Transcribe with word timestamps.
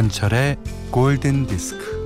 김현철의 0.00 0.56
골든 0.90 1.46
디스크 1.46 2.00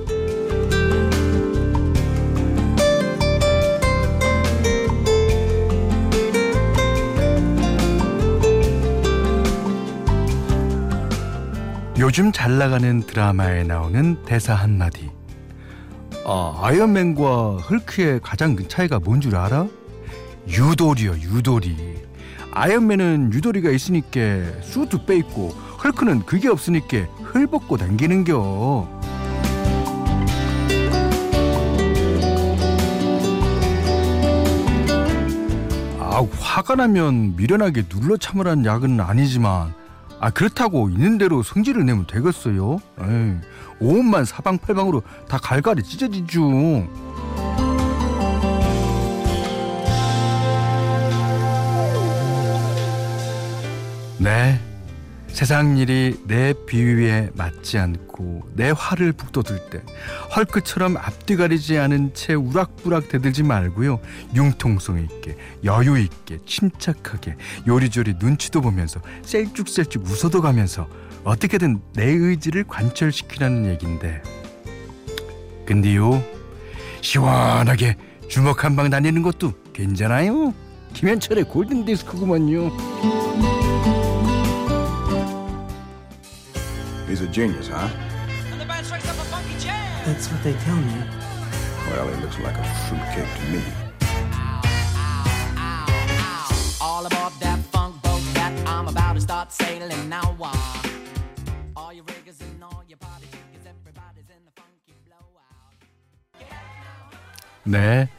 요즘 11.97 12.33
잘 12.33 12.57
나가는 12.57 13.01
드라마에 13.01 13.63
나오는 13.63 14.17
대사 14.25 14.53
한마디. 14.53 15.09
아, 16.25 16.59
아이언맨과 16.61 17.57
헐크의 17.57 18.19
가장 18.21 18.55
큰 18.57 18.67
차이가 18.67 18.99
뭔 18.99 19.21
줄 19.21 19.37
알아? 19.37 19.67
유돌이요, 20.49 21.11
유돌이. 21.13 21.77
아이언맨은 22.51 23.31
유돌이가 23.33 23.69
있으니까 23.69 24.19
수트 24.61 25.05
빼입고 25.05 25.53
헐크는 25.85 26.25
그게 26.25 26.49
없으니까 26.49 26.97
헐 27.31 27.45
벗고 27.45 27.77
당기는겨. 27.77 28.87
아, 35.99 36.27
화가 36.39 36.75
나면 36.75 37.35
미련하게 37.35 37.83
눌러 37.83 38.17
참으라는 38.17 38.65
약은 38.65 38.99
아니지만 38.99 39.75
아 40.19 40.31
그렇다고 40.31 40.89
있는 40.89 41.19
대로 41.19 41.43
성질을 41.43 41.85
내면 41.85 42.07
되겠어요? 42.07 42.79
에이, 43.01 43.35
온만 43.79 44.25
사방팔방으로 44.25 45.03
다 45.27 45.37
갈갈이 45.37 45.83
찢어지죠. 45.83 46.87
네. 54.17 54.64
세상 55.35 55.77
일이 55.77 56.17
내 56.27 56.53
비위에 56.65 57.29
맞지 57.33 57.77
않고 57.77 58.43
내 58.53 58.71
화를 58.73 59.11
북돋을 59.11 59.69
때 59.69 59.81
헐크처럼 60.33 60.95
앞뒤 60.95 61.35
가리지 61.35 61.77
않은 61.77 62.13
채 62.13 62.33
우락부락 62.35 63.09
대들지 63.09 63.43
말고요. 63.43 63.99
융통성 64.33 64.97
있게 65.03 65.35
여유 65.65 65.97
있게 65.99 66.39
침착하게 66.45 67.35
요리조리 67.67 68.13
눈치도 68.17 68.61
보면서 68.61 69.01
셀쭉셀쭉 69.23 70.05
웃어도 70.05 70.41
가면서 70.41 70.87
어떻게든 71.25 71.81
내 71.95 72.05
의지를 72.05 72.63
관철시키라는 72.63 73.65
얘긴데. 73.65 74.23
근데요 75.65 76.23
시원하게 77.01 77.97
주먹 78.29 78.63
한 78.63 78.77
방 78.77 78.89
다니는 78.89 79.21
것도 79.21 79.51
괜찮아요? 79.73 80.53
김현철의 80.93 81.43
골든디스크구만요 81.49 82.71
He's 87.15 87.21
a 87.21 87.27
genius, 87.27 87.69
huh? 87.69 87.87
And 88.51 88.59
the 88.59 88.65
band 88.65 88.85
strikes 88.85 89.07
up 89.07 89.15
a 89.15 89.23
funky 89.31 89.57
jam. 89.57 90.05
That's 90.05 90.29
what 90.29 90.43
they 90.43 90.51
tell 90.51 90.75
me. 90.75 91.01
Well, 91.89 92.09
he 92.09 92.21
looks 92.21 92.37
like 92.39 92.57
a 92.57 92.63
fruitcake 92.89 93.33
to 93.39 93.43
me. 93.53 93.63
All 96.81 97.05
aboard 97.05 97.31
that 97.39 97.59
funk 97.71 98.01
boat 98.01 98.21
that 98.33 98.51
I'm 98.67 98.89
about 98.89 99.13
to 99.13 99.21
start 99.21 99.53
sailing 99.53 100.09
now. 100.09 100.35
Uh, 100.41 100.53
all 101.77 101.93
your 101.93 102.03
riggers 102.03 102.41
and 102.41 102.61
all 102.61 102.83
your 102.85 102.97
party 102.97 103.27
chickens, 103.31 103.65
everybody's 103.65 104.29
in 104.29 104.43
the 104.43 104.51
funky 104.51 104.95
blowout. 105.07 105.71
네. 107.63 108.09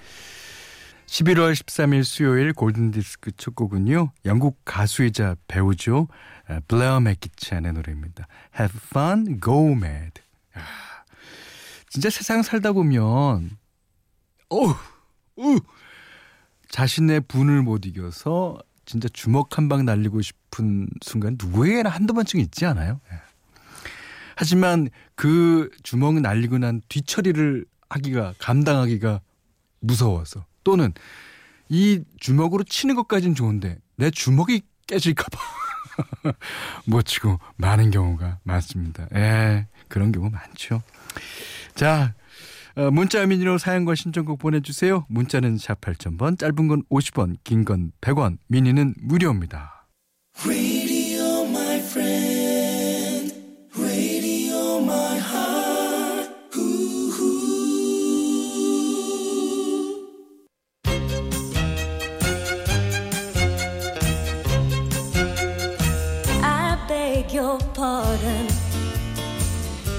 11월 1.07 1.53
13일 1.53 2.05
수요일 2.05 2.53
골든디스크 2.53 3.33
첫 3.37 3.55
곡은요. 3.55 4.13
영국 4.25 4.61
가수이자 4.65 5.37
배우죠. 5.47 6.09
블레어 6.69 7.01
맥기찬의 7.01 7.73
노래입니다. 7.73 8.27
Have 8.59 8.81
fun, 8.87 9.41
go 9.43 9.71
mad. 9.73 10.21
야, 10.59 10.63
진짜 11.89 12.11
세상 12.11 12.43
살다 12.43 12.73
보면 12.73 13.51
어우, 14.49 14.75
우, 15.39 15.61
자신의 16.71 17.21
분을 17.23 17.63
못 17.63 17.87
이겨서 17.87 18.59
진짜 18.85 19.09
주먹 19.13 19.57
한 19.59 19.69
방 19.69 19.85
날리고 19.85 20.21
싶은 20.23 20.89
순간 21.03 21.37
누구에게나 21.41 21.89
한두 21.91 22.15
번쯤 22.15 22.41
있지 22.41 22.67
않아요? 22.67 23.01
예. 23.13 23.17
하지만 24.37 24.89
그 25.15 25.71
주먹 25.83 26.21
날리고 26.21 26.59
난 26.59 26.83
뒤처리를 26.89 27.65
하기가 27.89 28.35
감당하기가 28.39 29.21
무서워서 29.81 30.45
또는 30.67 30.93
이 31.69 32.03
주먹으로 32.19 32.65
치는 32.65 32.97
것까진 32.97 33.37
좋은데 33.37 33.79
내 33.95 34.11
주먹이 34.11 34.63
깨질까봐 34.89 35.39
못 36.87 37.03
치고 37.03 37.39
많은 37.57 37.93
경우가 37.93 38.41
많습니다. 38.43 39.07
예, 39.15 39.69
그런 39.87 40.11
경우 40.11 40.29
많죠. 40.29 40.83
자, 41.77 42.15
어, 42.75 42.91
문자 42.91 43.25
미니로 43.25 43.59
사연과 43.59 43.95
신청곡 43.95 44.41
보내주세요. 44.41 45.07
문자는 45.09 45.57
샵 45.57 45.81
8000번, 45.81 46.37
짧은 46.37 46.67
건 46.69 46.83
50원, 46.91 47.37
긴 47.45 47.65
건 47.65 47.93
100원, 48.01 48.39
미니는 48.49 48.95
무료입니다. 49.01 49.87
Your 67.37 67.59
pardon. 67.75 68.49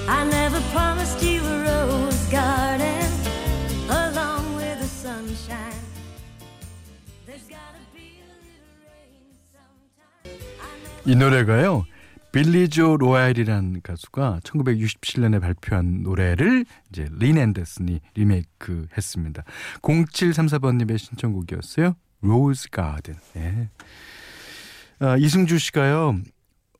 I 0.08 0.24
never 0.24 0.60
promised 0.72 1.22
you 1.22 1.40
a 1.40 1.62
rose 1.62 2.26
garden 2.30 3.06
along 3.88 4.56
with 4.56 4.78
the 4.80 4.88
sunshine. 4.88 5.84
There's 7.26 7.46
gotta 7.46 7.82
be 7.94 8.18
a 8.18 8.34
little 8.42 8.74
rain 8.82 9.22
sometime. 9.54 11.06
이 11.06 11.14
노래가요. 11.14 11.84
빌리조 12.32 12.96
로얄이라는 12.96 13.82
가수가 13.82 14.40
1967년에 14.42 15.40
발표한 15.40 16.02
노래를 16.02 16.66
이제 16.90 17.06
린 17.12 17.38
앤더슨이 17.38 18.00
리메이크 18.14 18.88
했습니다. 18.96 19.44
0734번님의 19.82 20.98
신청곡이었어요. 20.98 21.94
로즈 22.20 22.68
가든. 22.70 23.14
예. 23.36 23.68
아, 24.98 25.16
이승주 25.16 25.58
씨가요. 25.58 26.20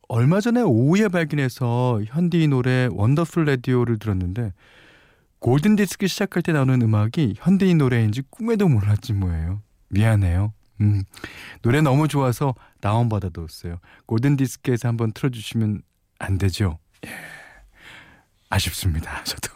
얼마 0.08 0.40
전에 0.40 0.62
오후에 0.62 1.08
발견해서 1.08 2.02
현디 2.06 2.48
노래 2.48 2.88
Wonderful 2.90 3.44
Radio를 3.44 3.98
들었는데 3.98 4.52
골든 5.38 5.76
디스크 5.76 6.06
시작할 6.06 6.42
때 6.42 6.52
나오는 6.52 6.80
음악이 6.80 7.34
현디 7.36 7.74
노래인지 7.74 8.22
꿈에도 8.30 8.68
몰랐지 8.68 9.12
뭐예요. 9.12 9.62
미안해요. 9.90 10.52
음, 10.80 11.02
노래 11.62 11.80
너무 11.80 12.08
좋아서 12.08 12.54
다운 12.80 13.08
받아뒀어요. 13.08 13.78
골든 14.06 14.36
디스크에서 14.36 14.88
한번 14.88 15.12
틀어 15.12 15.30
주시면 15.30 15.82
안 16.18 16.38
되죠? 16.38 16.78
예. 17.06 17.10
아쉽습니다. 18.50 19.22
저도. 19.24 19.50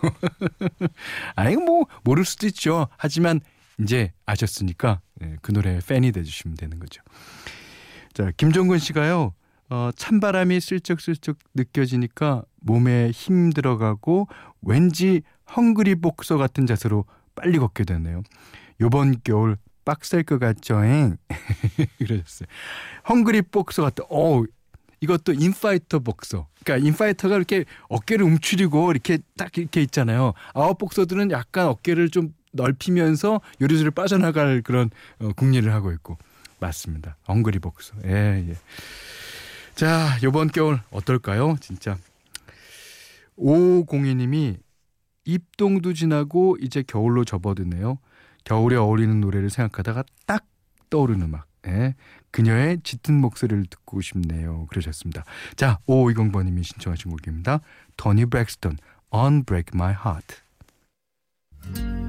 아니 1.34 1.56
뭐 1.56 1.86
모를 2.04 2.24
수도 2.24 2.46
있죠. 2.48 2.88
하지만 2.98 3.40
이제 3.80 4.12
아셨으니까 4.26 5.00
예, 5.22 5.36
그 5.40 5.52
노래 5.52 5.80
팬이 5.80 6.12
돼 6.12 6.22
주시면 6.22 6.56
되는 6.56 6.78
거죠. 6.78 7.02
자, 8.12 8.30
김종근 8.36 8.78
씨가요. 8.78 9.32
어, 9.72 9.90
찬바람이 9.96 10.60
슬쩍슬쩍 10.60 11.38
느껴지니까 11.54 12.42
몸에 12.60 13.10
힘 13.10 13.48
들어가고 13.54 14.28
왠지 14.60 15.22
hungry 15.56 15.94
복서 15.94 16.36
같은 16.36 16.66
자세로 16.66 17.06
빨리 17.34 17.58
걷게 17.58 17.84
되네요. 17.84 18.22
요번 18.82 19.16
겨울 19.24 19.56
빡셀 19.86 20.24
것 20.24 20.38
같죠잉? 20.38 21.16
그러셨어요. 21.96 22.46
hungry 23.08 23.40
복서 23.50 23.82
같은, 23.82 24.04
어 24.10 24.44
이것도 25.00 25.32
인파이터 25.32 26.00
복서. 26.00 26.48
그러니까 26.62 26.86
인파이터가 26.86 27.34
이렇게 27.36 27.64
어깨를 27.88 28.26
움츠리고 28.26 28.90
이렇게 28.90 29.20
딱 29.38 29.56
이렇게 29.56 29.80
있잖아요. 29.80 30.34
아웃 30.52 30.76
복서들은 30.76 31.30
약간 31.30 31.68
어깨를 31.68 32.10
좀 32.10 32.34
넓히면서 32.52 33.40
요리조리 33.62 33.92
빠져나갈 33.92 34.60
그런 34.60 34.90
어, 35.18 35.30
궁리를 35.34 35.72
하고 35.72 35.92
있고. 35.92 36.18
맞습니다. 36.60 37.16
헝그리 37.26 37.58
복서. 37.58 37.94
예, 38.04 38.44
예. 38.50 38.56
자, 39.74 40.18
요번 40.22 40.48
겨울 40.48 40.80
어떨까요? 40.90 41.56
진짜. 41.60 41.96
5502님이 43.38 44.58
입동도 45.24 45.94
지나고 45.94 46.56
이제 46.60 46.82
겨울로 46.86 47.24
접어드네요. 47.24 47.98
겨울에 48.44 48.76
어울리는 48.76 49.20
노래를 49.20 49.50
생각하다가 49.50 50.04
딱 50.26 50.44
떠오르는 50.90 51.26
음악. 51.26 51.46
예. 51.66 51.94
그녀의 52.32 52.80
짙은 52.82 53.20
목소리를 53.20 53.64
듣고 53.66 54.00
싶네요. 54.00 54.66
그러셨습니다. 54.68 55.24
자, 55.54 55.78
5520번님이 55.86 56.64
신청하신 56.64 57.10
곡입니다. 57.10 57.60
토니 57.96 58.26
브렉스턴, 58.26 58.78
Unbreak 59.14 59.70
My 59.74 59.94
Heart. 59.94 62.01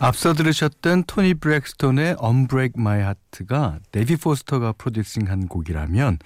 앞서 0.00 0.34
들으셨던 0.34 1.04
토니 1.04 1.34
브렉스톤의 1.34 2.16
Unbreak 2.22 2.72
My 2.76 2.98
Heart가 2.98 3.78
데이빗 3.90 4.16
포스터가 4.16 4.72
프로듀싱한 4.72 5.48
곡이라면 5.48 6.18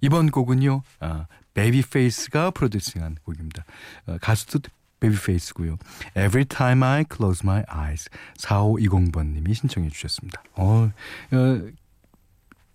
이번 0.00 0.30
곡은요 0.30 0.82
아, 1.00 1.26
베이비 1.54 1.82
페이스가 1.82 2.50
프로듀싱한 2.50 3.16
곡입니다. 3.24 3.64
어, 4.06 4.18
가수도 4.20 4.60
베이비 5.00 5.16
페이스고요. 5.26 5.78
Every 6.16 6.44
Time 6.44 6.82
I 6.82 7.04
Close 7.10 7.40
My 7.44 7.64
Eyes 7.72 8.08
4520번님이 8.38 9.54
신청해 9.54 9.88
주셨습니다. 9.88 10.42
어, 10.54 10.90
어, 11.32 11.68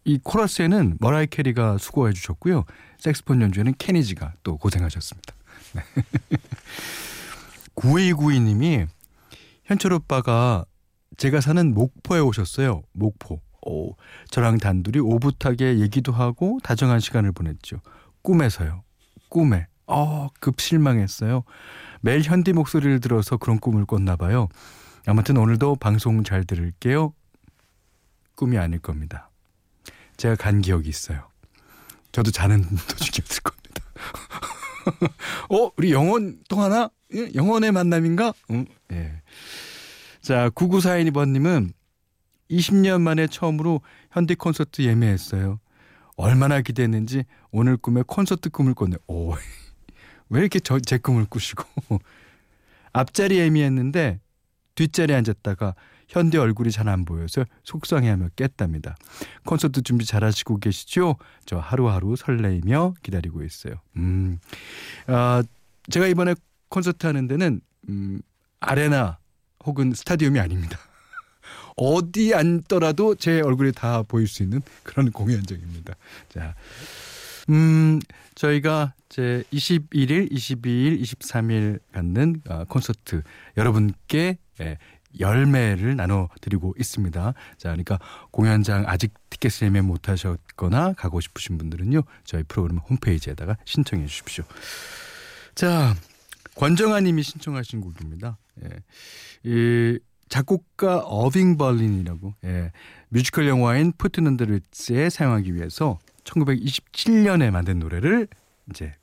이 0.06 0.20
코러스에는 0.24 0.98
머라이 1.00 1.28
캐리가 1.28 1.78
수고해 1.78 2.14
주셨고요. 2.14 2.66
색스폰 2.98 3.42
연주에는 3.42 3.76
케니지가 3.78 4.34
또 4.44 4.58
고생하셨습니다. 4.58 5.34
네. 5.76 5.84
9292님이 7.76 8.88
현철 9.70 9.94
오빠가 9.94 10.66
제가 11.18 11.42
사는 11.42 11.76
목포에 11.76 12.20
오셨어요. 12.20 12.82
목포. 12.92 13.40
오, 13.68 13.96
저랑 14.32 14.58
단둘이 14.58 14.98
오붓하게 14.98 15.78
얘기도 15.78 16.12
하고 16.12 16.60
다정한 16.64 17.00
시간을 17.00 17.34
보냈죠. 17.34 17.80
꿈에서요. 18.24 18.84
꿈에. 19.30 19.68
어, 19.86 20.30
급 20.40 20.60
실망했어요. 20.60 21.44
매일 22.02 22.24
현디 22.24 22.54
목소리를 22.54 23.00
들어서 23.00 23.38
그런 23.38 23.60
꿈을 23.60 23.86
꿨나 23.86 24.16
봐요. 24.16 24.48
아무튼 25.06 25.38
오늘도 25.38 25.76
방송 25.76 26.24
잘 26.24 26.46
들을게요. 26.46 27.14
꿈이 28.34 28.58
아닐 28.58 28.80
겁니다. 28.80 29.30
제가 30.18 30.34
간 30.34 30.62
기억이 30.62 30.90
있어요. 30.90 31.28
저도 32.12 32.32
자는 32.32 32.64
도중이었을 32.90 33.44
겁니다. 33.44 33.84
어, 35.50 35.72
우리 35.78 35.92
영원 35.92 36.40
통하나? 36.48 36.90
예? 37.14 37.30
영원의 37.34 37.72
만남인가? 37.72 38.34
응, 38.52 38.66
예. 38.92 39.22
자, 40.22 40.50
9942번님은 40.50 41.72
20년 42.52 43.02
만에 43.02 43.28
처음으로 43.28 43.82
현대 44.12 44.36
콘서트 44.36 44.82
예매했어요. 44.82 45.60
얼마나 46.16 46.62
기대했는지 46.62 47.24
오늘 47.52 47.78
꿈에 47.78 48.04
콘서트 48.06 48.50
꿈을 48.50 48.74
꿨네. 48.74 48.98
오, 49.08 49.34
왜 50.30 50.42
이렇게 50.42 50.60
저, 50.60 50.80
제 50.80 50.98
꿈을 50.98 51.26
꾸시고. 51.26 51.64
앞자리 52.92 53.38
예매했는데 53.38 54.20
뒷자리에 54.76 55.16
앉았다가 55.16 55.76
현대 56.10 56.38
얼굴이 56.38 56.72
잘 56.72 56.90
안 56.90 57.06
보여서 57.06 57.46
속상해하며 57.64 58.30
깼답니다. 58.36 58.98
콘서트 59.46 59.84
준비 59.84 60.06
잘하시고 60.06 60.58
계시죠? 60.58 61.18
저 61.46 61.60
하루하루 61.60 62.16
설레이며 62.16 62.96
기다리고 63.04 63.44
있어요. 63.44 63.76
음, 63.96 64.40
아, 65.06 65.44
제가 65.90 66.08
이번에 66.08 66.34
콘서트 66.70 67.06
하는 67.06 67.28
데는 67.28 67.62
음, 67.90 68.22
아레나 68.60 69.20
혹은 69.66 69.94
스타디움이 69.94 70.40
아닙니다. 70.40 70.80
어디 71.78 72.34
앉더라도 72.34 73.14
제 73.16 73.42
얼굴이 73.42 73.72
다 73.72 74.02
보일 74.04 74.28
수 74.28 74.42
있는 74.42 74.62
그런 74.84 75.12
공연장입니다. 75.12 75.94
자, 76.30 76.56
음, 77.50 78.00
저희가 78.36 78.94
제 79.10 79.44
21일, 79.52 80.32
22일, 80.32 81.02
23일 81.02 81.80
갖는 81.92 82.42
어, 82.48 82.64
콘서트 82.66 83.22
여러분께 83.58 84.38
예, 84.62 84.78
열매를 85.20 85.96
나눠드리고 85.96 86.76
있습니다. 86.78 87.34
자, 87.58 87.70
그러니까 87.70 88.00
공연장 88.32 88.86
아직 88.88 89.14
티켓 89.30 89.52
예매 89.62 89.82
못하셨거나 89.82 90.94
가고 90.94 91.20
싶으신 91.20 91.58
분들은요, 91.58 92.02
저희 92.24 92.44
프로그램 92.44 92.78
홈페이지에다가 92.78 93.58
신청해 93.66 94.06
주십시오. 94.06 94.44
자, 95.56 95.96
권정아 96.56 97.02
님이 97.02 97.24
신청하신 97.24 97.82
곡입니다. 97.82 98.38
예. 98.64 98.70
이 99.44 100.00
작곡가 100.28 101.00
어빙 101.00 101.58
벌린이라고 101.58 102.36
예. 102.46 102.72
뮤지컬 103.10 103.48
영화인 103.48 103.92
Puttin' 103.98 104.25
On 104.25 104.32
The 104.32 104.44
Ritz에 104.44 105.10
사용하기 105.10 105.56
위해서 105.56 106.00
1927년에 106.24 107.50
만든 107.50 107.80
노래를 107.80 108.28
이제 108.70 108.94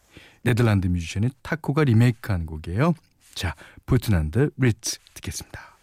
네덜란드 0.42 0.86
뮤지션인 0.86 1.30
타코가 1.42 1.84
리메이크한 1.84 2.46
곡이에요. 2.46 2.94
자, 3.34 3.54
Puttin' 3.86 4.23
On 4.23 4.34
The 4.34 4.50
Ritz 4.56 4.98
듣겠습니다. 5.14 5.75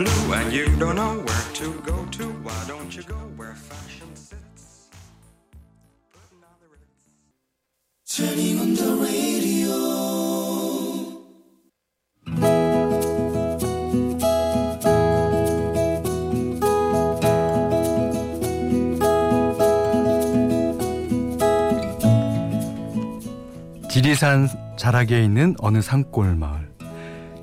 Blue 0.00 0.32
and 0.32 0.50
you 0.50 0.64
don't 0.78 0.96
know 0.96 1.14
where 1.26 1.46
to 1.52 1.66
go 1.84 1.96
to, 2.06 2.24
why 2.44 2.64
don't 2.66 2.96
you 2.96 3.02
go 3.02 3.20
where 3.36 3.54
fashion 3.54 4.08
sits? 4.14 4.88
Putting 6.14 6.42
on 6.50 6.56
the 6.62 6.68
ritz. 6.72 7.04
Turning 8.16 8.56
on 8.60 8.74
the 8.80 8.90
radio. 9.04 9.90
지리산 23.90 24.48
자락에 24.78 25.22
있는 25.22 25.56
어느 25.58 25.82
산골 25.82 26.36
마을. 26.36 26.69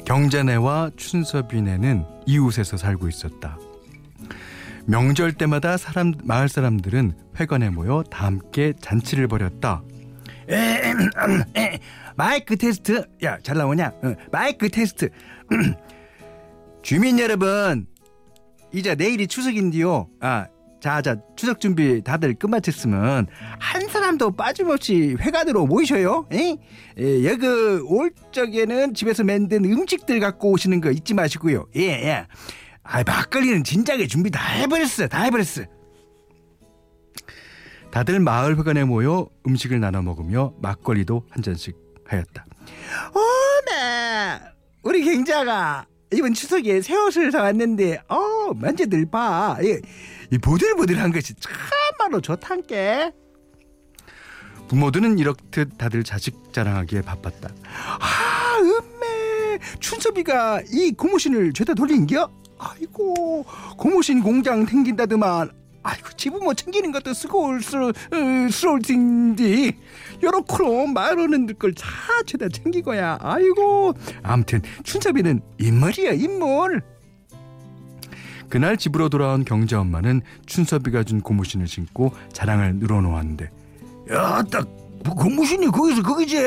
경자네와 0.08 0.92
춘섭이네는 0.96 2.06
이웃에서 2.26 2.78
살고 2.78 3.10
있었다. 3.10 3.60
명절 4.86 5.34
때마다 5.34 5.76
사람 5.76 6.14
마을 6.24 6.48
사람들은 6.48 7.12
회관에 7.38 7.70
모여 7.70 8.04
다 8.10 8.28
함께 8.28 8.72
잔치를 8.80 9.28
벌였다. 9.28 9.84
마이크 12.16 12.56
테스트. 12.56 13.06
야, 13.22 13.38
잘 13.44 13.58
나오냐? 13.58 13.88
어, 14.02 14.16
마이크 14.32 14.70
테스트. 14.70 15.10
주민 16.82 17.20
여러분, 17.20 17.86
이제 18.74 18.96
내일이 18.96 19.28
추석인데요. 19.28 20.08
아, 20.22 20.48
자, 20.80 21.02
자, 21.02 21.16
추석 21.36 21.60
준비 21.60 22.02
다들 22.04 22.36
끝마쳤으면 22.36 23.28
한 23.60 23.88
사람도 23.88 24.32
빠짐없이 24.32 25.16
회관으로 25.20 25.66
모이셔요. 25.66 26.28
에? 26.32 26.58
에, 26.98 27.26
여기 27.26 27.48
올 27.48 28.12
적에는 28.32 28.94
집에서 28.94 29.24
만든 29.24 29.66
음식들 29.66 30.20
갖고 30.20 30.52
오시는 30.52 30.82
거 30.82 30.92
잊지 30.92 31.14
마시고요. 31.14 31.68
예, 31.76 31.82
예. 31.82 32.28
아, 32.84 33.04
막걸리는 33.04 33.64
진작에 33.64 34.08
준비 34.08 34.30
다 34.30 34.40
해버렸어, 34.40 35.08
다 35.08 35.24
해버렸어. 35.24 35.66
다들 37.92 38.20
마을 38.20 38.58
회관에 38.58 38.84
모여 38.84 39.28
음식을 39.48 39.80
나눠 39.80 40.02
먹으며 40.02 40.54
막걸리도 40.62 41.26
한 41.30 41.42
잔씩 41.42 41.76
하였다. 42.06 42.46
어메, 43.14 44.40
우리 44.84 45.04
경자가 45.04 45.88
이번 46.14 46.34
추석에 46.34 46.82
새 46.82 46.96
옷을 46.96 47.32
사왔는데, 47.32 48.02
어, 48.08 48.54
만져들 48.54 49.06
봐. 49.10 49.58
이, 49.62 49.80
이 50.32 50.38
보들보들한 50.38 51.12
것이 51.12 51.34
참말로 51.36 52.22
좋단께. 52.22 53.12
부모들은 54.70 55.18
이렇듯 55.20 55.78
다들 55.78 56.04
자식 56.04 56.54
자랑하기에 56.54 57.02
바빴다. 57.02 57.50
아, 58.00 58.58
음메, 58.60 59.60
춘섭이가 59.80 60.64
이 60.72 60.92
고무신을 60.92 61.54
죄다 61.54 61.74
돌린겨? 61.74 62.30
아이고, 62.60 63.46
고무신 63.78 64.24
공장 64.24 64.66
생긴다더만. 64.66 65.52
아이고, 65.88 66.10
집은 66.18 66.44
뭐 66.44 66.54
챙기는 66.54 66.92
것도 66.92 67.14
스고울스러울 67.14 67.94
텐데 68.86 69.72
요렇게로 70.22 70.88
마을 70.88 71.18
어른들 71.18 71.56
걸다 71.56 71.88
죄다 72.26 72.50
챙기고야. 72.50 73.20
아이고, 73.22 73.94
암튼 74.22 74.62
춘섭이는 74.84 75.42
인물이야, 75.58 76.12
인물. 76.12 76.82
그날 78.50 78.76
집으로 78.76 79.08
돌아온 79.08 79.46
경제 79.46 79.78
엄마는 79.78 80.22
춘섭이가 80.46 81.04
준 81.04 81.22
고무신을 81.22 81.68
신고 81.68 82.12
자랑을 82.32 82.76
늘어놓았는데 82.76 83.52
야딱 84.10 84.68
뭐 85.04 85.16
고무신이 85.16 85.68
거기서 85.68 86.02
거기지 86.02 86.38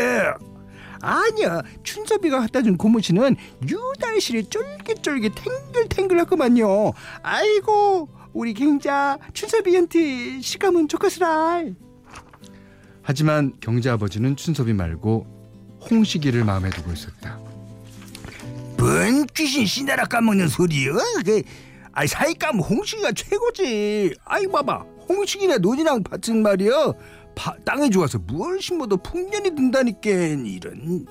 아니야 1.02 1.62
춘섭이가 1.82 2.40
갖다 2.40 2.62
준 2.62 2.78
고무신은 2.78 3.36
유달실이 3.68 4.44
쫄깃쫄깃 4.44 5.34
탱글탱글하구만요 5.34 6.92
아이고 7.22 8.08
우리 8.32 8.54
경자 8.54 9.18
춘섭이한테 9.32 10.40
시감은 10.40 10.88
좋겠으라 10.88 11.64
하지만 13.02 13.54
경자 13.60 13.94
아버지는 13.94 14.36
춘섭이 14.36 14.72
말고 14.72 15.26
홍식이를 15.90 16.44
마음에 16.44 16.70
두고 16.70 16.92
있었다 16.92 17.38
뭔 18.78 19.26
귀신 19.34 19.66
신나라 19.66 20.04
까먹는 20.04 20.48
소리여 20.48 20.94
그 21.24 21.42
아이 21.92 22.06
사이감 22.06 22.60
홍식이가 22.60 23.12
최고지. 23.12 24.14
아이 24.24 24.46
봐봐 24.46 24.84
홍식이나 25.08 25.58
논이랑 25.58 26.02
밭은 26.04 26.42
말이야. 26.42 26.92
바, 27.34 27.54
땅에 27.64 27.90
좋아서 27.90 28.18
뭘 28.18 28.60
심어도 28.62 28.96
풍년이 28.96 29.54
든다니까 29.54 30.10
이런. 30.10 31.06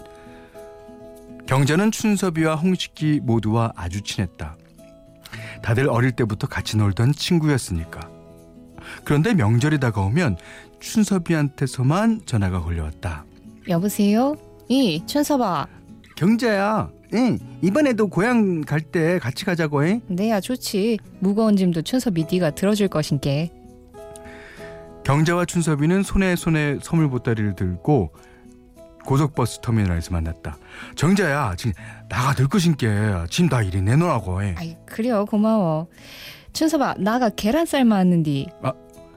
경자는 1.48 1.92
춘섭이와 1.92 2.56
홍식기 2.56 3.20
모두와 3.24 3.74
아주 3.76 4.02
친했다. 4.02 4.58
다들 5.62 5.90
어릴 5.90 6.12
때부터 6.12 6.48
같이 6.48 6.78
놀던 6.78 7.14
친구였으니까. 7.14 8.10
그런데 9.04 9.34
명절이 9.34 9.80
다가오면 9.80 10.38
춘섭이한테서만 10.80 12.22
전화가 12.26 12.62
걸려왔다. 12.62 13.26
여보세요? 13.68 14.36
이 14.68 15.04
춘섭아. 15.06 15.68
경자야, 16.16 16.90
응, 17.14 17.40
이번에도 17.62 18.08
고향 18.08 18.62
갈 18.62 18.82
때 18.82 19.20
같이 19.20 19.46
가자고 19.46 19.84
해. 19.86 20.02
내야 20.08 20.40
좋지. 20.40 21.00
무거운 21.20 21.56
짐도 21.56 21.82
춘섭이 21.84 22.26
네가 22.32 22.52
들어줄 22.52 22.88
것인게. 22.88 23.52
경자와 25.04 25.46
춘섭이는 25.46 26.04
손에 26.04 26.36
손에 26.36 26.78
선물 26.82 27.10
보따리를 27.10 27.56
들고 27.56 28.12
고속버스 29.10 29.62
터미널에서 29.62 30.12
만났다. 30.12 30.60
정자야, 30.94 31.56
지금 31.58 31.74
나가 32.10 32.36
들 32.36 32.48
것인게 32.48 33.26
짐다 33.28 33.64
이리 33.64 33.82
내놓으라고 33.82 34.44
해. 34.44 34.54
아이 34.56 34.78
그래요 34.86 35.26
고마워. 35.26 35.88
춘섭아 36.54 36.94
나가 37.00 37.30
계란 37.30 37.66
삶았는디 37.66 38.50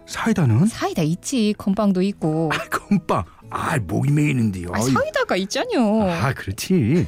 사이다는? 0.07 0.65
사이다 0.65 1.03
있지 1.03 1.55
건빵도 1.59 2.01
있고. 2.01 2.51
아, 2.57 2.69
건빵. 2.71 3.25
아, 3.51 3.79
목이 3.81 4.11
메이는데요. 4.13 4.69
아, 4.73 4.81
사이다가 4.81 5.37
있잖요. 5.37 6.11
아, 6.11 6.33
그렇지. 6.33 7.07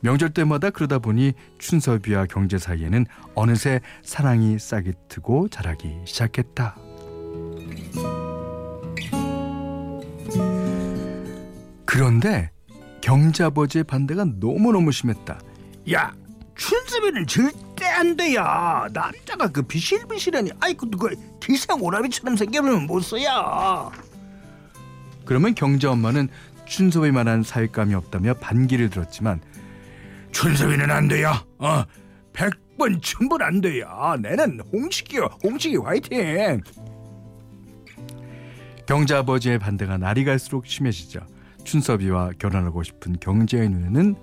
명절 0.00 0.30
때마다 0.30 0.70
그러다 0.70 0.98
보니 0.98 1.34
춘섭이와 1.58 2.24
경제 2.30 2.56
사이에는 2.56 3.04
어느새 3.34 3.80
사랑이 4.02 4.58
싹이 4.58 4.92
트고 5.08 5.48
자라기 5.48 5.94
시작했다. 6.06 6.87
그런데 11.98 12.52
경제 13.00 13.42
아버지의 13.42 13.82
반대가 13.82 14.24
너무너무 14.24 14.92
심했다. 14.92 15.40
야, 15.92 16.14
춘섭이는 16.54 17.26
절대 17.26 17.86
안 17.86 18.16
돼야. 18.16 18.86
남자가 18.92 19.48
그 19.48 19.62
비실비실하니, 19.62 20.52
아이고, 20.60 20.88
그 20.92 21.16
기상 21.40 21.82
오라비처럼 21.82 22.36
생기면 22.36 22.86
못 22.86 23.00
써야. 23.00 23.90
그러면 25.24 25.56
경제 25.56 25.88
엄마는 25.88 26.28
춘섭이 26.66 27.10
만한 27.10 27.42
사윗감이 27.42 27.94
없다며 27.94 28.34
반기를 28.34 28.90
들었지만 28.90 29.40
춘섭이는 30.30 30.92
안 30.92 31.08
돼야. 31.08 31.44
어, 31.58 31.82
백번 32.32 33.00
천번 33.02 33.42
안 33.42 33.60
돼야. 33.60 34.14
내는 34.20 34.60
홍식이요, 34.72 35.38
홍식이 35.42 35.78
화이팅. 35.78 36.62
경제 38.86 39.16
아버지의 39.16 39.58
반대가 39.58 39.98
날이 39.98 40.24
갈수록 40.24 40.64
심해지자 40.64 41.26
춘섭이와 41.68 42.30
결혼하고 42.38 42.82
싶은 42.82 43.18
경제의 43.20 43.68
눈에는 43.68 44.16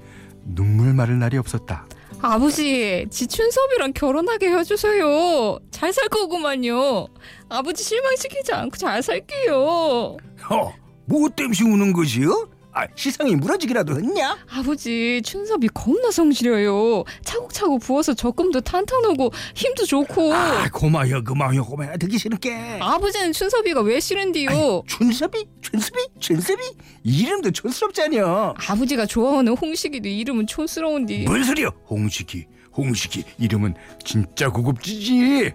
눈물 0.46 0.94
마를 0.94 1.20
날이 1.20 1.38
없었다. 1.38 1.88
아버지, 2.22 3.06
지 3.10 3.28
춘섭이랑 3.28 3.94
결혼하게 3.94 4.52
해주세요. 4.52 5.60
잘 5.72 5.94
살 5.94 6.08
거구만요. 6.10 7.08
아버지 7.50 7.84
실망시키지 7.84 8.52
않고 8.54 8.78
잘 8.78 9.02
살게요. 9.04 9.56
어, 9.58 10.74
뭐 11.06 11.30
때문에 11.30 11.56
우는 11.72 11.94
거지요? 11.94 12.50
아, 12.78 12.86
시상이 12.94 13.36
무너지기라도 13.38 13.96
했냐? 13.96 14.38
아버지, 14.52 15.22
춘섭이 15.24 15.70
겁나 15.74 16.12
성실해요. 16.12 17.06
차곡차곡 17.24 17.80
부어서 17.82 18.14
적금도 18.14 18.60
탄탄하고 18.62 19.32
힘도 19.56 19.86
좋고. 19.86 20.34
아, 20.34 20.68
고마워요, 20.74 21.24
고마워요, 21.24 21.64
고마워요. 21.64 21.98
듣기 21.98 22.18
싫은 22.18 22.38
게. 22.40 22.78
아버지는 22.82 23.32
춘섭이가 23.32 23.80
왜 23.82 24.02
싫은디요? 24.02 24.84
춘섭이? 24.88 25.46
춘섭이? 25.62 26.08
춘섭이? 26.20 26.62
이름도 27.04 27.52
촌스럽잖여. 27.52 28.56
아버지가 28.68 29.06
좋아하는 29.06 29.54
홍식이도 29.56 30.10
이름은 30.10 30.46
촌스러운디. 30.48 31.24
뭔 31.28 31.46
소리야? 31.46 31.70
홍식이, 31.90 32.46
홍식이 32.76 33.24
이름은 33.40 33.74
진짜 34.04 34.50
고급지지. 34.50 35.54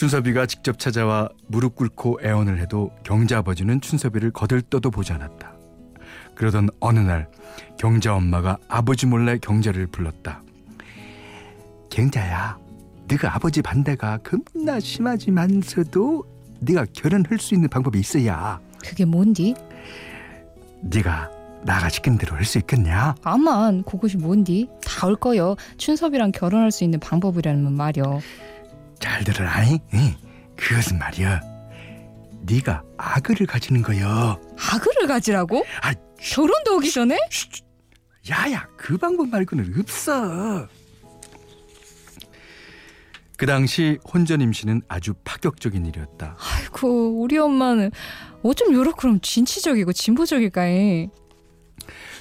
춘섭이가 0.00 0.44
직접 0.44 0.78
찾아와 0.78 1.26
무릎 1.48 1.74
꿇고 1.74 2.20
애원을 2.22 2.60
해도 2.60 2.90
경자 3.02 3.38
아버지는 3.38 3.80
춘섭이를 3.80 4.30
거들떠도 4.30 4.90
보지 4.90 5.14
않았다. 5.14 5.54
그러던 6.34 6.68
어느 6.80 6.98
날 7.00 7.28
경자 7.78 8.14
엄마가 8.14 8.58
아버지 8.68 9.06
몰래 9.06 9.38
경자를 9.38 9.86
불렀다. 9.86 10.42
경자야, 11.88 12.58
네가 13.08 13.34
아버지 13.34 13.62
반대가 13.62 14.18
겁나 14.18 14.78
심하지만서도 14.80 16.24
네가 16.60 16.84
결혼할 16.92 17.38
수 17.38 17.54
있는 17.54 17.70
방법이 17.70 17.98
있어야. 17.98 18.60
그게 18.86 19.06
뭔디? 19.06 19.54
네가 20.82 21.30
나가 21.62 21.88
시킨 21.88 22.18
대로 22.18 22.36
할 22.36 22.44
수 22.44 22.58
있겠냐? 22.58 23.14
아만 23.22 23.82
그것이 23.82 24.18
뭔디? 24.18 24.68
다 24.84 25.06
올 25.06 25.16
거요. 25.16 25.56
춘섭이랑 25.78 26.32
결혼할 26.32 26.70
수 26.70 26.84
있는 26.84 27.00
방법이라는 27.00 27.72
말이요. 27.72 28.20
잘 28.98 29.24
들어라. 29.24 29.62
응? 29.94 30.14
그것은 30.56 30.98
말이야. 30.98 31.40
네가 32.42 32.82
아그를 32.96 33.46
가지는 33.46 33.82
거여. 33.82 34.40
아그를 34.58 35.08
가지라고? 35.08 35.64
아, 35.82 35.92
결혼도 36.20 36.76
오기 36.76 36.90
전에? 36.90 37.18
쉿. 37.30 37.64
야야, 38.30 38.66
그 38.76 38.96
방법 38.96 39.28
말고는 39.28 39.74
없어. 39.80 40.66
그 43.36 43.44
당시 43.44 43.98
혼전 44.12 44.40
임신은 44.40 44.82
아주 44.88 45.12
파격적인 45.24 45.84
일이었다. 45.86 46.36
아이고 46.38 47.20
우리 47.20 47.36
엄마는 47.36 47.90
어쩜 48.42 48.72
요렇게 48.72 48.96
그럼 48.98 49.20
진취적이고 49.20 49.92
진보적일까이? 49.92 51.08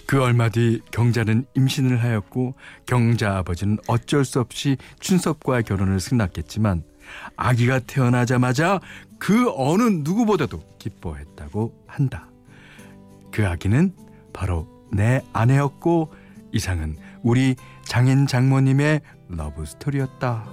그 0.08 0.22
얼마 0.22 0.50
뒤 0.50 0.82
경자는 0.92 1.46
임신을 1.56 2.04
하였고 2.04 2.56
경자 2.86 3.38
아버지는 3.38 3.78
어쩔 3.88 4.24
수 4.24 4.40
없이 4.40 4.78
춘섭과의 5.00 5.64
결혼을 5.64 6.00
승낙했지만 6.00 6.84
아기가 7.36 7.80
태어나자마자 7.80 8.80
그 9.20 9.52
어느 9.56 9.84
누구보다도 9.84 10.62
기뻐했다고 10.80 11.86
한다. 11.88 12.30
그 13.32 13.48
아기는 13.48 13.94
바로 14.34 14.68
내 14.92 15.22
아내였고 15.34 16.14
이상은 16.52 16.96
우리 17.22 17.56
장인 17.84 18.28
장모님의 18.28 19.02
러브 19.30 19.66
스토리였다. 19.66 20.46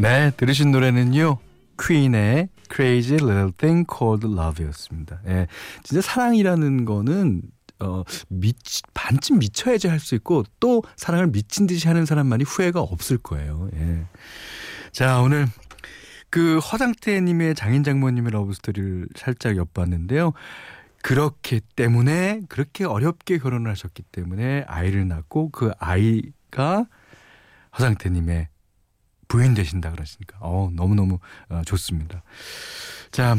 네, 0.00 0.30
들으신 0.38 0.70
노래는요. 0.70 1.36
퀸의 1.78 2.48
Crazy 2.74 3.22
Little 3.22 3.52
Thing 3.58 3.86
Called 3.86 4.26
Love였습니다. 4.26 5.20
예, 5.26 5.46
진짜 5.82 6.00
사랑이라는 6.00 6.86
거는 6.86 7.42
어, 7.80 8.02
미, 8.28 8.54
반쯤 8.94 9.40
미쳐야지 9.40 9.88
할 9.88 9.98
수 10.00 10.14
있고 10.14 10.44
또 10.58 10.82
사랑을 10.96 11.26
미친 11.26 11.66
듯이 11.66 11.86
하는 11.86 12.06
사람만이 12.06 12.44
후회가 12.44 12.80
없을 12.80 13.18
거예요. 13.18 13.68
예. 13.74 14.06
자, 14.90 15.20
오늘 15.20 15.46
그 16.30 16.58
허상태님의 16.60 17.54
장인 17.54 17.84
장모님의 17.84 18.32
러브스토리를 18.32 19.08
살짝 19.16 19.58
엿봤는데요. 19.58 20.32
그렇기 21.02 21.60
때문에 21.76 22.40
그렇게 22.48 22.86
어렵게 22.86 23.36
결혼을 23.36 23.70
하셨기 23.70 24.02
때문에 24.12 24.64
아이를 24.66 25.06
낳고 25.08 25.50
그 25.50 25.72
아이가 25.78 26.86
허상태님의 27.78 28.48
부인 29.30 29.54
되신다 29.54 29.92
그러시니까 29.92 30.36
어 30.40 30.70
너무너무 30.74 31.20
어, 31.48 31.62
좋습니다. 31.64 32.22
자, 33.12 33.36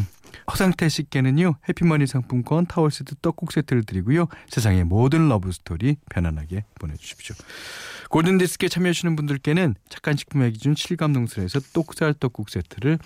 허상태 0.49 0.87
씨께는요. 0.87 1.55
해피머니 1.67 2.07
상품권 2.07 2.65
타월 2.65 2.91
세트 2.91 3.15
떡국 3.21 3.51
세트를 3.51 3.83
드리고요. 3.83 4.27
세상의 4.47 4.85
모든 4.85 5.27
러브 5.27 5.51
스토리 5.51 5.97
편안하게 6.09 6.63
보내 6.79 6.95
주십시오. 6.95 7.35
골든 8.09 8.37
디스크에 8.37 8.69
참여해 8.69 8.93
주시는 8.93 9.17
분들께는 9.17 9.75
착한 9.89 10.15
식품의 10.15 10.53
기준 10.53 10.75
실감 10.75 11.11
농술에서 11.11 11.59
똑살 11.73 12.13
떡국 12.13 12.49
세트를 12.49 12.97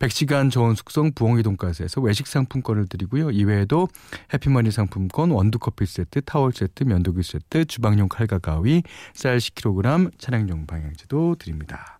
100시간 0.00 0.50
저온 0.50 0.74
숙성 0.74 1.12
부엉이 1.12 1.42
돈가스에서 1.42 2.00
외식 2.00 2.26
상품권을 2.26 2.88
드리고요. 2.88 3.30
이외에도 3.30 3.88
해피머니 4.32 4.70
상품권 4.70 5.30
원두커피 5.30 5.86
세트, 5.86 6.22
타월 6.22 6.52
세트, 6.52 6.84
면도기 6.84 7.22
세트, 7.22 7.64
주방용 7.64 8.08
칼과 8.08 8.38
가위, 8.38 8.82
쌀 9.14 9.38
10kg, 9.38 10.18
차량용 10.18 10.66
방향제도 10.66 11.36
드립니다. 11.38 11.97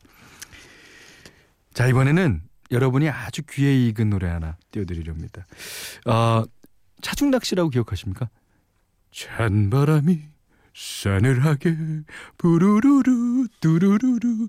자 1.78 1.86
이번에는 1.86 2.42
여러분이 2.72 3.08
아주 3.08 3.42
귀에 3.48 3.86
익은 3.86 4.10
노래 4.10 4.26
하나 4.26 4.56
띄워드리렵니다. 4.72 5.46
어, 6.06 6.42
차중락 7.02 7.44
씨라고 7.44 7.70
기억하십니까? 7.70 8.28
찬 9.12 9.70
바람이 9.70 10.18
싸늘하게 10.74 11.76
부르르르 12.36 13.46
뚜루루루 13.60 14.48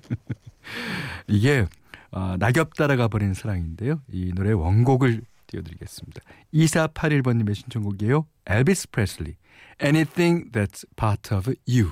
이게 1.28 1.66
아, 2.10 2.38
낙엽 2.38 2.72
따라가 2.72 3.08
버린 3.08 3.34
사랑인데요. 3.34 4.00
이 4.10 4.32
노래 4.34 4.52
원곡을 4.52 5.24
띄워드리겠습니다. 5.48 6.22
2481번님의 6.54 7.54
신청곡이에요. 7.54 8.26
엘비스 8.46 8.92
프레슬리. 8.92 9.36
Anything 9.82 10.50
that's 10.52 10.86
part 10.96 11.34
of 11.34 11.52
you. 11.68 11.90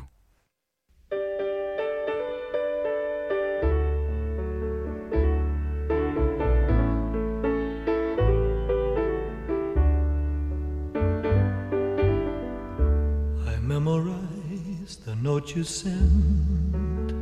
Note 15.45 15.55
you 15.55 15.61
send. 15.61 17.15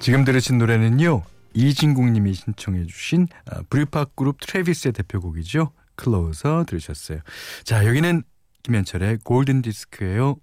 지금 0.00 0.24
들으신 0.26 0.58
노래는요. 0.58 1.22
이진국 1.54 2.10
님이 2.10 2.34
신청해 2.34 2.84
주신 2.86 3.26
아, 3.46 3.62
브릿팝 3.70 4.16
그룹 4.16 4.38
트래비스의 4.40 4.92
대표곡이죠. 4.92 5.72
Closer 5.96 6.64
들으셨어요. 6.68 7.20
자 7.62 7.86
여기는 7.86 8.22
김현철의 8.64 9.18
골든 9.24 9.62
디스크예요. 9.62 10.36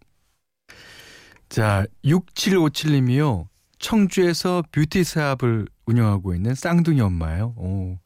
자 1.49 1.85
6757 2.03 2.91
님이요. 2.93 3.49
청주에서 3.77 4.63
뷰티샵을 4.71 5.67
운영하고 5.85 6.33
있는 6.33 6.55
쌍둥이 6.55 7.01
엄마예요. 7.01 7.53
오. 7.57 7.99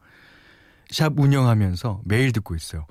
샵 0.89 1.17
운영하면서 1.17 2.01
매일 2.05 2.31
듣고 2.31 2.55
있어요. 2.55 2.85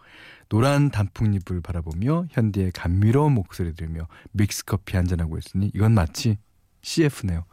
노란 0.49 0.91
단풍잎을 0.91 1.61
바라보며 1.61 2.27
현디의 2.31 2.73
감미로운 2.73 3.33
목소리 3.33 3.75
들으며 3.75 4.09
믹스커피 4.33 4.97
한잔하고 4.97 5.39
있으니 5.39 5.71
이건 5.75 5.93
마치 5.93 6.39
CF네요. 6.83 7.45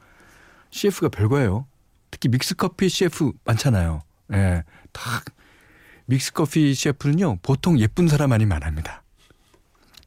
CF가 0.72 1.10
별거예요. 1.10 1.68
특히 2.10 2.30
믹스커피 2.30 2.90
CF 2.90 3.34
많잖아요. 3.46 4.02
예. 4.34 4.64
딱 4.92 5.26
믹스커피 6.06 6.74
CF는요. 6.74 7.38
보통 7.42 7.80
예쁜 7.80 8.08
사람 8.08 8.32
아니면 8.34 8.58
안 8.58 8.64
합니다. 8.64 9.04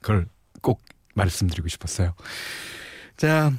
그걸 0.00 0.28
꼭 0.60 0.82
말씀드리고 1.14 1.68
싶었어요. 1.68 2.14
자, 3.16 3.52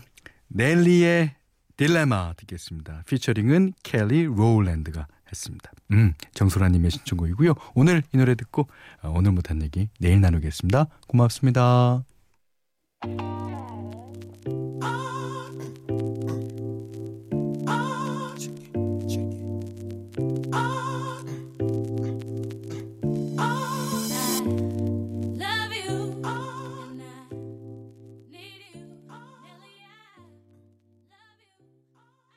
넬리의 0.48 1.36
딜레마 1.78 2.34
듣겠습니다. 2.38 3.04
피처링은 3.08 3.74
켈리 3.84 4.26
로울랜드가 4.26 5.08
했습니다. 5.36 5.72
음, 5.92 6.14
정소라님의 6.34 6.92
신청곡이고요. 6.92 7.54
오늘 7.76 8.04
이 8.14 8.18
노래 8.18 8.36
듣고 8.36 8.68
어, 9.04 9.14
오늘 9.14 9.32
못한 9.32 9.62
얘기 9.62 9.90
내일 10.00 10.22
나누겠습니다. 10.22 10.88
고맙습니다. 11.08 12.04